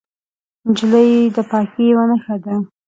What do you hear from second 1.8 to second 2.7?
یوه نښه ده.